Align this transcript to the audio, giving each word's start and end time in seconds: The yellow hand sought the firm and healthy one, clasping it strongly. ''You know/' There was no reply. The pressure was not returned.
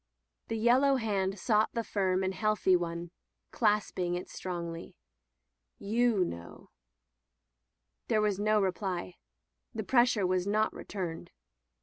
The 0.47 0.57
yellow 0.57 0.95
hand 0.95 1.37
sought 1.37 1.69
the 1.73 1.83
firm 1.83 2.23
and 2.23 2.33
healthy 2.33 2.75
one, 2.75 3.11
clasping 3.51 4.15
it 4.15 4.29
strongly. 4.29 4.95
''You 5.79 6.25
know/' 6.25 6.69
There 8.07 8.17
was 8.19 8.39
no 8.39 8.59
reply. 8.59 9.17
The 9.75 9.83
pressure 9.83 10.25
was 10.25 10.47
not 10.47 10.73
returned. 10.73 11.29